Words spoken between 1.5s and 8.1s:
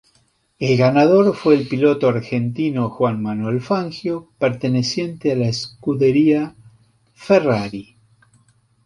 el piloto argentino Juan Manuel Fangio, perteneciente a la Scuderia Ferrari.